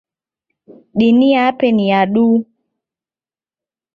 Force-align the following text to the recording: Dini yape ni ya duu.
Dini 0.97 1.27
yape 1.33 1.67
ni 1.75 1.85
ya 1.91 2.01
duu. 2.13 2.37